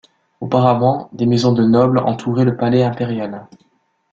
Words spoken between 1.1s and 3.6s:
des maisons de nobles entouraient le palais impérial.